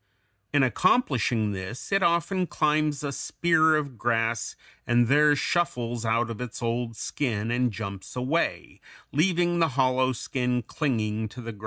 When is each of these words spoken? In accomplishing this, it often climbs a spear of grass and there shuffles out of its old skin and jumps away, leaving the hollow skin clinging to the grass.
In 0.51 0.63
accomplishing 0.63 1.51
this, 1.51 1.91
it 1.91 2.01
often 2.01 2.47
climbs 2.47 3.03
a 3.03 3.11
spear 3.11 3.75
of 3.75 3.99
grass 3.99 4.55
and 4.87 5.05
there 5.07 5.35
shuffles 5.35 6.05
out 6.05 6.31
of 6.31 6.41
its 6.41 6.59
old 6.63 6.95
skin 6.97 7.51
and 7.51 7.71
jumps 7.71 8.15
away, 8.15 8.81
leaving 9.11 9.59
the 9.59 9.67
hollow 9.77 10.11
skin 10.11 10.63
clinging 10.63 11.29
to 11.29 11.41
the 11.41 11.51
grass. 11.51 11.59